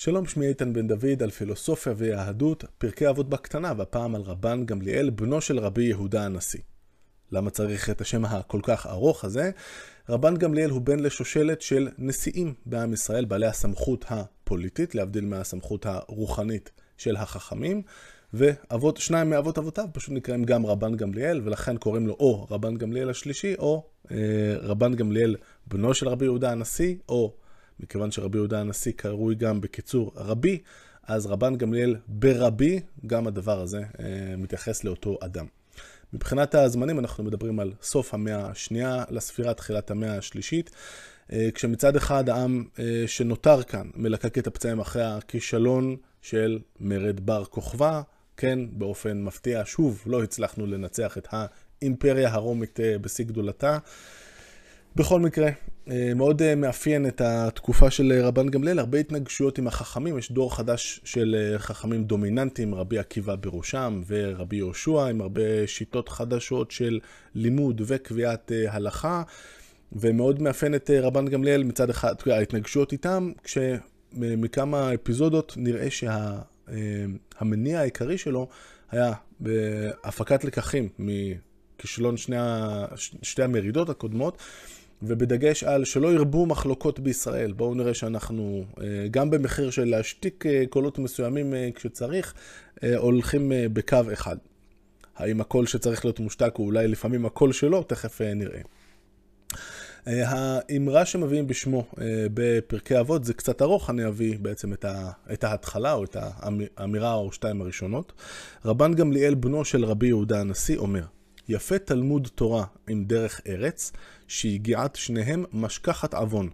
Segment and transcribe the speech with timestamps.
[0.00, 5.10] שלום, שמי איתן בן דוד על פילוסופיה ויהדות, פרקי אבות בקטנה, והפעם על רבן גמליאל,
[5.10, 6.60] בנו של רבי יהודה הנשיא.
[7.32, 9.50] למה צריך את השם הכל כך ארוך הזה?
[10.08, 16.70] רבן גמליאל הוא בן לשושלת של נשיאים בעם ישראל, בעלי הסמכות הפוליטית, להבדיל מהסמכות הרוחנית
[16.96, 17.82] של החכמים,
[18.34, 23.10] ואבות, שניים מאבות אבותיו פשוט נקראים גם רבן גמליאל, ולכן קוראים לו או רבן גמליאל
[23.10, 24.16] השלישי, או אה,
[24.60, 25.36] רבן גמליאל
[25.66, 27.34] בנו של רבי יהודה הנשיא, או
[27.80, 30.58] מכיוון שרבי יהודה הנשיא קרוי גם בקיצור רבי,
[31.08, 35.46] אז רבן גמליאל ברבי, גם הדבר הזה אה, מתייחס לאותו אדם.
[36.12, 40.70] מבחינת הזמנים אנחנו מדברים על סוף המאה השנייה לספירה, תחילת המאה השלישית,
[41.32, 47.44] אה, כשמצד אחד העם אה, שנותר כאן מלקק את הפצעים אחרי הכישלון של מרד בר
[47.44, 48.02] כוכבא,
[48.36, 53.78] כן, באופן מפתיע, שוב, לא הצלחנו לנצח את האימפריה הרומית בשיא גדולתה.
[54.98, 55.50] בכל מקרה,
[55.90, 60.32] אה, מאוד אה, מאפיין את התקופה של אה, רבן גמליאל, הרבה התנגשויות עם החכמים, יש
[60.32, 67.00] דור חדש של חכמים דומיננטיים, רבי עקיבא בראשם ורבי יהושע, עם הרבה שיטות חדשות של
[67.34, 69.22] לימוד וקביעת הלכה,
[69.92, 78.18] ומאוד מאפיין את רבן גמליאל מצד אחד, ההתנגשויות איתם, כשמכמה אפיזודות נראה שהמניע שה, העיקרי
[78.18, 78.48] שלו
[78.90, 82.36] היה בהפקת לקחים מכישלון שני,
[83.22, 84.38] שתי המרידות הקודמות.
[85.02, 87.52] ובדגש על שלא ירבו מחלוקות בישראל.
[87.52, 92.34] בואו נראה שאנחנו, אה, גם במחיר של להשתיק אה, קולות מסוימים אה, כשצריך,
[92.96, 94.36] הולכים בקו אחד.
[95.16, 97.82] האם הקול שצריך להיות מושתק הוא אולי לפעמים הקול שלו?
[97.82, 98.60] תכף נראה.
[100.06, 101.86] האמרה שמביאים בשמו
[102.34, 104.72] בפרקי אבות זה קצת ארוך, אני אביא בעצם
[105.32, 106.16] את ההתחלה או את
[106.76, 108.12] האמירה או שתיים הראשונות.
[108.64, 111.04] רבן גמליאל, בנו של רבי יהודה הנשיא, אומר,
[111.48, 113.92] יפה תלמוד תורה עם דרך ארץ,
[114.28, 116.48] שיגיעת שניהם משכחת עוון.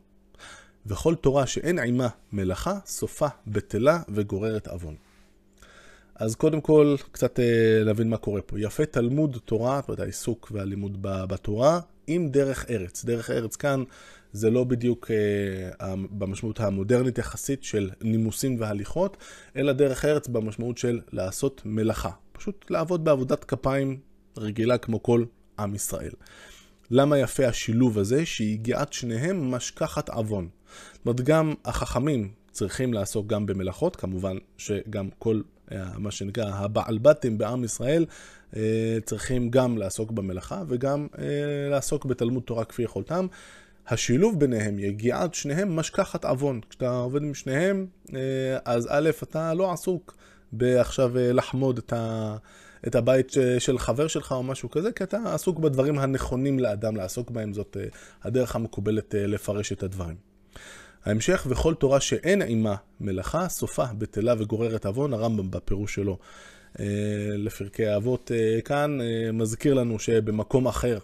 [0.86, 4.94] וכל תורה שאין עימה מלאכה, סופה בטלה וגוררת עוון.
[6.14, 7.44] אז קודם כל, קצת אה,
[7.84, 8.60] להבין מה קורה פה.
[8.60, 13.04] יפה תלמוד תורה, זאת אומרת העיסוק והלימוד בתורה, עם דרך ארץ.
[13.04, 13.84] דרך ארץ כאן
[14.32, 19.16] זה לא בדיוק אה, במשמעות המודרנית יחסית של נימוסים והליכות,
[19.56, 22.10] אלא דרך ארץ במשמעות של לעשות מלאכה.
[22.32, 23.98] פשוט לעבוד בעבודת כפיים
[24.38, 25.24] רגילה כמו כל
[25.58, 26.12] עם ישראל.
[26.90, 28.26] למה יפה השילוב הזה?
[28.26, 30.48] שיגיעת שניהם משכחת עוון.
[30.92, 35.40] זאת אומרת, גם החכמים צריכים לעסוק גם במלאכות, כמובן שגם כל
[35.72, 38.06] אה, מה שנקרא הבעל בתים בעם ישראל
[38.56, 41.24] אה, צריכים גם לעסוק במלאכה וגם אה,
[41.70, 43.26] לעסוק בתלמוד תורה כפי יכולתם.
[43.88, 46.60] השילוב ביניהם, יגיעת שניהם, משכחת עוון.
[46.70, 47.86] כשאתה עובד עם שניהם,
[48.64, 50.16] אז א', אתה לא עסוק
[50.52, 52.36] בעכשיו לחמוד את ה...
[52.86, 57.30] את הבית של חבר שלך או משהו כזה, כי אתה עסוק בדברים הנכונים לאדם לעסוק
[57.30, 57.86] בהם, זאת אה,
[58.22, 60.16] הדרך המקובלת אה, לפרש את הדברים.
[61.04, 66.18] ההמשך, וכל תורה שאין עימה מלאכה, סופה בטלה וגוררת עוון, הרמב"ם בפירוש שלו
[66.80, 66.84] אה,
[67.36, 68.30] לפרקי האבות
[68.64, 68.98] כאן,
[69.32, 70.98] מזכיר לנו שבמקום אחר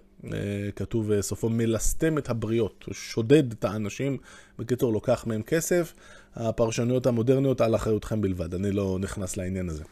[0.76, 4.16] כתוב סופו מלסתם את הבריות, שודד את האנשים,
[4.58, 5.94] בקיצור לוקח מהם כסף,
[6.34, 9.84] הפרשנויות המודרניות על אחריותכם בלבד, אני לא נכנס לעניין הזה.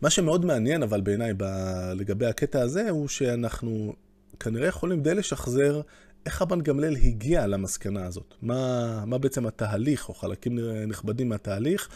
[0.00, 3.94] מה שמאוד מעניין אבל בעיניי ב- לגבי הקטע הזה, הוא שאנחנו
[4.40, 5.80] כנראה יכולים די לשחזר
[6.26, 8.34] איך רבן גמליאל הגיע למסקנה הזאת.
[8.42, 11.88] מה, מה בעצם התהליך, או חלקים נכבדים מהתהליך.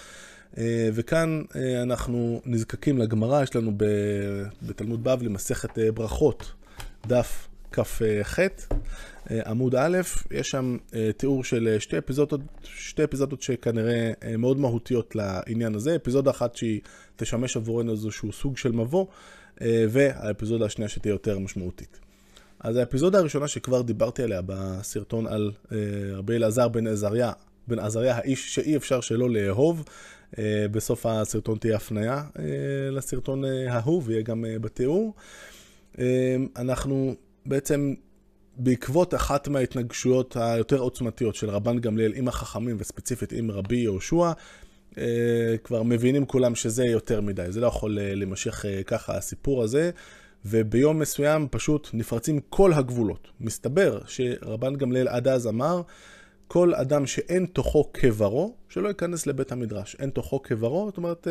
[0.59, 3.73] אה, וכאן אה, אנחנו נזקקים לגמרא, יש לנו
[4.63, 6.53] בתלמוד בבלי מסכת אה, ברכות,
[7.07, 8.39] דף כ"ח.
[9.31, 9.99] אה, עמוד א',
[10.31, 15.97] יש שם אה, תיאור של אה, שתי אפיזודות, שתי אפיזודות שכנראה מאוד מהותיות לעניין הזה.
[15.97, 16.81] אפיזודה אחת שהיא
[17.17, 19.07] תשמש עבורנו איזשהו סוג של מבוא,
[19.61, 22.01] והאפיזודה השנייה שתהיה יותר משמעותית.
[22.61, 25.53] אז האפיזודה הראשונה שכבר דיברתי עליה בסרטון על
[26.15, 27.33] רבי אלעזר בן עזריה,
[27.69, 29.85] בן עזריה האיש שאי אפשר שלא לאהוב,
[30.71, 32.23] בסוף הסרטון תהיה הפנייה
[32.93, 35.15] לסרטון ההוא ויהיה גם בתיאור.
[36.57, 37.15] אנחנו
[37.47, 37.95] בעצם
[38.57, 44.33] בעקבות אחת מההתנגשויות היותר עוצמתיות של רבן גמליאל עם החכמים, וספציפית עם רבי יהושע,
[44.99, 49.63] אה, כבר מבינים כולם שזה יותר מדי, זה לא יכול אה, להימשך אה, ככה הסיפור
[49.63, 49.91] הזה,
[50.45, 53.29] וביום מסוים פשוט נפרצים כל הגבולות.
[53.41, 55.83] מסתבר שרבן גמליאל עד אז אמר,
[56.49, 59.97] כל אדם שאין תוכו כברו, שלא ייכנס לבית המדרש.
[59.99, 61.27] אין תוכו כברו, זאת אומרת...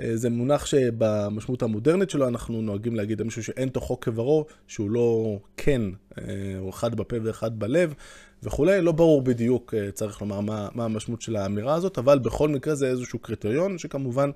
[0.00, 5.38] אה, זה מונח שבמשמעות המודרנית שלו אנחנו נוהגים להגיד למישהו שאין תוכו כברו, שהוא לא
[5.56, 5.82] כן,
[6.18, 6.24] אה,
[6.58, 7.94] הוא אחד בפה ואחד בלב
[8.42, 8.82] וכולי.
[8.82, 12.74] לא ברור בדיוק, אה, צריך לומר, מה, מה המשמעות של האמירה הזאת, אבל בכל מקרה
[12.74, 14.30] זה איזשהו קריטריון שכמובן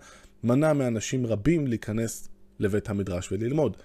[0.45, 2.29] מנע מאנשים רבים להיכנס
[2.61, 3.77] לבית המדרש וללמוד.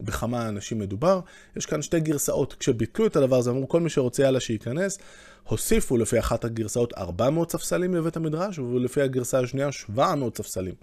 [0.00, 1.20] בכמה אנשים מדובר.
[1.56, 2.54] יש כאן שתי גרסאות.
[2.58, 4.98] כשביטלו את הדבר הזה, אמרו כל מי שרוצה יאללה שייכנס.
[5.48, 10.74] הוסיפו לפי אחת הגרסאות 400 ספסלים לבית המדרש, ולפי הגרסה השנייה 700 ספסלים.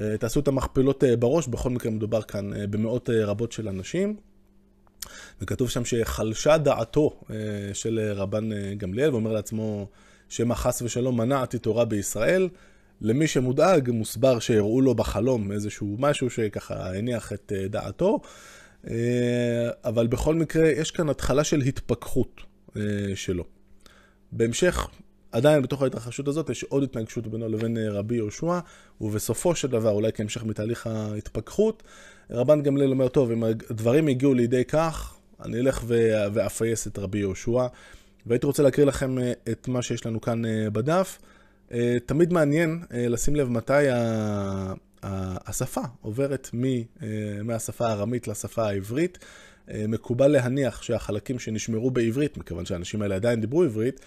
[0.00, 4.16] אה, תעשו את המכפלות אה, בראש, בכל מקרה מדובר כאן אה, במאות רבות של אנשים.
[5.40, 7.20] וכתוב שם שחלשה דעתו
[7.72, 9.88] של רבן גמליאל, ואומר לעצמו,
[10.28, 12.48] שמא חס ושלום מנעתי תורה בישראל.
[13.00, 18.20] למי שמודאג, מוסבר שהראו לו בחלום איזשהו משהו שככה הניח את דעתו.
[19.84, 22.40] אבל בכל מקרה, יש כאן התחלה של התפכחות
[23.14, 23.44] שלו.
[24.32, 24.88] בהמשך,
[25.34, 28.58] עדיין בתוך ההתרחשות הזאת יש עוד התנגשות בינו לבין אה, רבי יהושע,
[29.00, 31.82] ובסופו של דבר, אולי כהמשך מתהליך ההתפכחות,
[32.30, 35.14] רבן גמליאל אומר, טוב, אם הדברים הגיעו לידי כך,
[35.44, 35.84] אני אלך
[36.32, 37.66] ואפייס את רבי יהושע.
[38.26, 41.18] והייתי רוצה להקריא לכם אה, את מה שיש לנו כאן אה, בדף.
[42.06, 43.82] תמיד מעניין לשים לב מתי
[45.02, 46.50] השפה עוברת
[47.44, 49.18] מהשפה הארמית לשפה העברית.
[49.68, 54.00] מקובל להניח שהחלקים שנשמרו בעברית, מכיוון שהאנשים האלה עדיין דיברו עברית,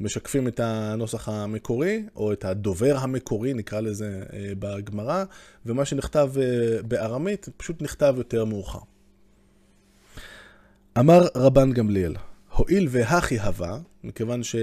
[0.00, 5.24] משקפים את הנוסח המקורי, או את הדובר המקורי, נקרא לזה אה, בגמרא,
[5.66, 8.78] ומה שנכתב אה, בארמית פשוט נכתב יותר מאוחר.
[10.98, 12.14] אמר רבן גמליאל,
[12.52, 14.56] הואיל והכי הווה, מכיוון ש...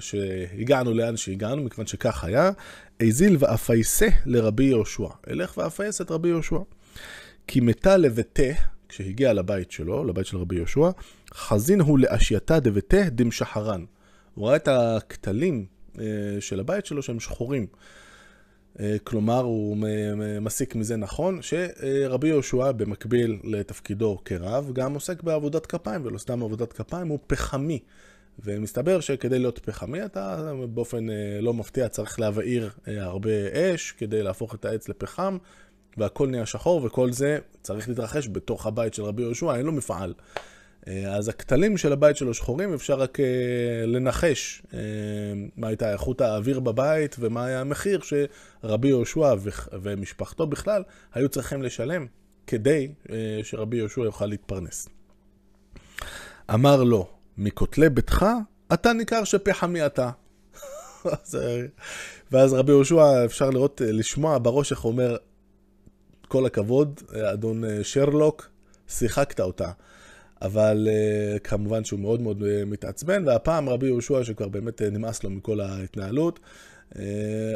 [0.00, 2.50] שהגענו לאן שהגענו, מכיוון שכך היה,
[3.00, 5.08] הזיל ואפייסה לרבי יהושע.
[5.30, 6.58] אלך ואפייס את רבי יהושע.
[7.46, 8.52] כי מתה לביתה,
[8.90, 10.90] כשהגיע לבית שלו, לבית של רבי יהושע,
[11.34, 13.84] חזין הוא לאשייתא דביתה דמשחרן.
[14.34, 15.66] הוא ראה את הכתלים
[15.98, 16.04] אה,
[16.40, 17.66] של הבית שלו שהם שחורים.
[18.80, 19.76] אה, כלומר, הוא
[20.40, 26.72] מסיק מזה נכון, שרבי יהושע, במקביל לתפקידו כרב, גם עוסק בעבודת כפיים, ולא סתם עבודת
[26.72, 27.78] כפיים, הוא פחמי.
[28.44, 34.54] ומסתבר שכדי להיות פחמי אתה באופן אה, לא מפתיע צריך להבעיר הרבה אש כדי להפוך
[34.54, 35.38] את העץ לפחם
[35.96, 40.14] והכל נהיה שחור וכל זה צריך להתרחש בתוך הבית של רבי יהושע, אין לו מפעל.
[40.88, 43.22] אה, אז הכתלים של הבית שלו שחורים, אפשר רק uh,
[43.86, 44.74] לנחש uh,
[45.56, 49.34] מה הייתה איכות האוויר בבית ומה היה המחיר שרבי יהושע
[49.82, 50.82] ומשפחתו בכלל
[51.14, 52.06] היו צריכים לשלם
[52.46, 52.88] כדי
[53.42, 54.88] שרבי יהושע יוכל להתפרנס.
[56.54, 57.06] אמר לו,
[57.38, 58.26] מכותלי ביתך,
[58.72, 60.10] אתה ניכר שפחמי אתה.
[62.32, 65.16] ואז רבי יהושע, אפשר לראות, לשמוע בראש איך הוא אומר,
[66.30, 67.00] כל הכבוד,
[67.32, 68.48] אדון שרלוק,
[68.88, 69.70] שיחקת אותה.
[70.42, 75.30] אבל uh, כמובן שהוא מאוד מאוד uh, מתעצבן, והפעם רבי יהושע, שכבר באמת נמאס לו
[75.30, 76.40] מכל ההתנהלות,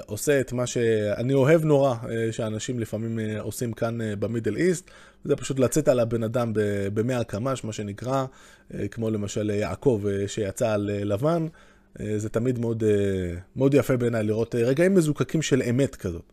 [0.06, 1.94] עושה את מה שאני אוהב נורא,
[2.30, 4.90] שאנשים לפעמים עושים כאן במידל איסט,
[5.24, 6.52] זה פשוט לצאת על הבן אדם
[6.94, 8.24] במאה קמ"ש, מה שנקרא,
[8.90, 11.46] כמו למשל יעקב שיצא על לבן,
[12.16, 12.82] זה תמיד מאוד,
[13.56, 16.32] מאוד יפה בעיניי לראות רגעים מזוקקים של אמת כזאת.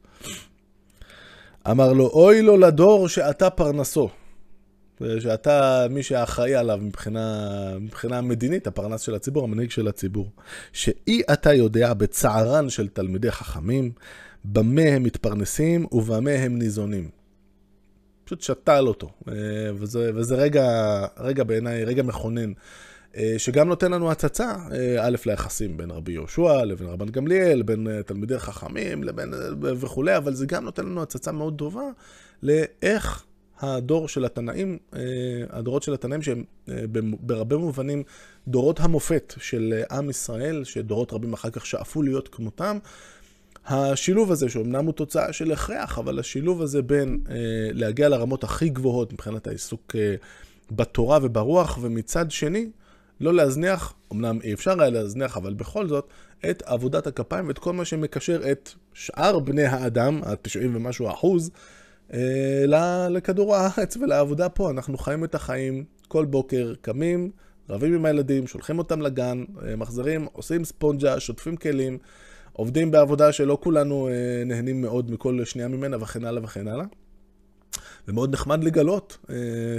[1.69, 4.09] אמר לו, אוי לו לדור שאתה פרנסו.
[5.19, 7.49] שאתה מי שאחראי עליו מבחינה,
[7.79, 10.29] מבחינה מדינית, הפרנס של הציבור, המנהיג של הציבור.
[10.73, 13.91] שאי אתה יודע בצערן של תלמידי חכמים,
[14.45, 17.09] במה הם מתפרנסים ובמה הם ניזונים.
[18.25, 19.33] פשוט שתל אותו, אה,
[19.75, 20.65] וזה, וזה רגע,
[21.17, 22.51] רגע בעיניי, רגע מכונן.
[23.17, 27.87] אה, שגם נותן לנו הצצה, אה, א', ליחסים בין רבי יהושע לבין רבן גמליאל, בין
[28.05, 31.83] תלמידי חכמים לבין וכולי, אבל זה גם נותן לנו הצצה מאוד טובה
[32.43, 33.25] לאיך
[33.61, 35.01] הדור של התנאים, אה,
[35.49, 36.83] הדורות של התנאים שהם אה,
[37.19, 38.03] בהרבה מובנים
[38.47, 42.77] דורות המופת של אה, עם ישראל, שדורות רבים אחר כך שאפו להיות כמותם.
[43.65, 47.19] השילוב הזה, שאומנם הוא תוצאה של הכרח, אבל השילוב הזה בין
[47.73, 49.95] להגיע לרמות הכי גבוהות מבחינת העיסוק
[50.71, 52.69] בתורה וברוח, ומצד שני,
[53.21, 56.07] לא להזניח, אמנם אי אפשר היה להזניח, אבל בכל זאת,
[56.49, 61.51] את עבודת הכפיים ואת כל מה שמקשר את שאר בני האדם, ה-90 ומשהו אחוז,
[62.13, 64.71] אה, לכדור הארץ ולעבודה פה.
[64.71, 67.31] אנחנו חיים את החיים כל בוקר, קמים,
[67.69, 71.97] רבים עם הילדים, שולחים אותם לגן, אה, מחזירים, עושים ספונג'ה, שוטפים כלים,
[72.54, 76.85] עובדים בעבודה שלא כולנו אה, נהנים מאוד מכל שנייה ממנה וכן הלאה וכן הלאה.
[78.07, 79.18] ומאוד נחמד לגלות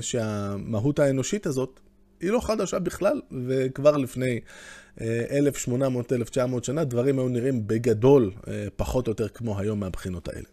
[0.00, 1.80] שהמהות האנושית הזאת
[2.22, 4.40] היא לא חדשה בכלל, וכבר לפני
[4.98, 5.02] 1800-1900
[6.62, 8.30] שנה דברים היו נראים בגדול
[8.76, 10.46] פחות או יותר כמו היום מהבחינות האלה.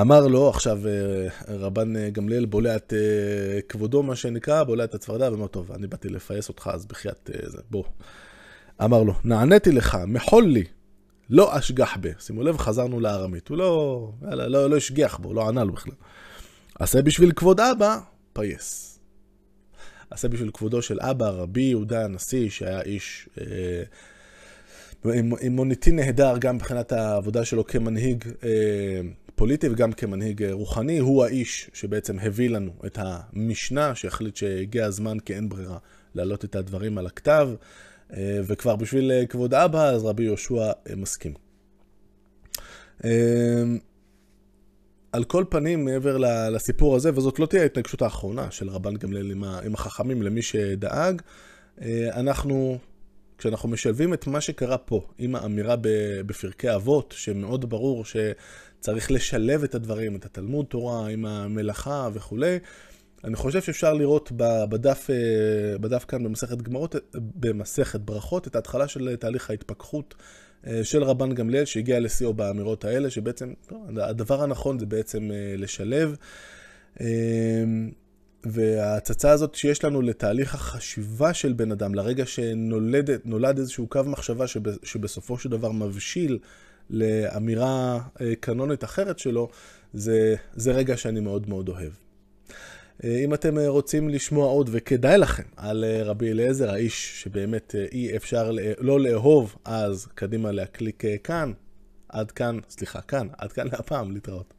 [0.00, 4.94] אמר לו, עכשיו אה, רבן אה, גמליאל בולע את אה, כבודו, מה שנקרא, בולע את
[4.94, 7.84] הצפרדע, ואמר, טוב, אני באתי לפייס אותך, אז בחייאת זה, בוא.
[8.84, 10.64] אמר לו, נעניתי לך, מחול לי,
[11.30, 12.10] לא אשגח בה.
[12.18, 13.48] שימו לב, חזרנו לארמית.
[13.48, 15.94] הוא לא, לא, לא, לא השגיח בו, לא ענה לו בכלל.
[16.78, 17.98] עשה בשביל כבוד אבא,
[18.32, 18.95] פייס.
[20.10, 23.28] עשה בשביל כבודו של אבא, רבי יהודה הנשיא, שהיה איש...
[23.40, 23.82] אה,
[25.14, 28.24] עם מוניטין נהדר גם מבחינת העבודה שלו כמנהיג
[29.34, 30.98] פוליטי וגם כמנהיג רוחני.
[30.98, 35.78] הוא האיש שבעצם הביא לנו את המשנה, שהחליט שהגיע הזמן כי אין ברירה
[36.14, 37.48] להעלות את הדברים על הכתב,
[38.20, 41.34] וכבר בשביל כבוד אבא, אז רבי יהושע מסכים.
[45.16, 46.16] על כל פנים, מעבר
[46.50, 49.30] לסיפור הזה, וזאת לא תהיה ההתנגשות האחרונה של רבן גמליאל
[49.64, 51.22] עם החכמים, למי שדאג,
[52.12, 52.78] אנחנו,
[53.38, 55.76] כשאנחנו משלבים את מה שקרה פה עם האמירה
[56.26, 62.58] בפרקי אבות, שמאוד ברור שצריך לשלב את הדברים, את התלמוד תורה עם המלאכה וכולי,
[63.24, 64.32] אני חושב שאפשר לראות
[64.68, 65.10] בדף,
[65.80, 70.45] בדף כאן במסכת גמרות, במסכת ברכות, את ההתחלה של תהליך ההתפכחות אה,
[70.82, 73.52] של רבן גמליאל שהגיע לשיאו באמירות האלה, שבעצם
[73.96, 76.16] הדבר הנכון זה בעצם אה, לשלב.
[77.00, 77.06] אה,
[78.44, 84.44] וההצצה הזאת שיש לנו לתהליך החשיבה של בן אדם, לרגע שנולד איזשהו קו מחשבה
[84.82, 86.38] שבסופו של דבר מבשיל
[86.90, 88.00] לאמירה
[88.40, 89.48] קנונית אחרת שלו,
[89.94, 91.92] זה, זה רגע שאני מאוד מאוד אוהב.
[93.04, 97.74] אה, אם אתם אה, רוצים לשמוע עוד, וכדאי לכם, על אה, רבי אליעזר, האיש שבאמת
[97.92, 101.52] אי אפשר לא לאהוב, אז קדימה להקליק כאן.
[102.08, 104.54] עד כאן, סליחה, כאן, עד כאן להפעם, להתראות.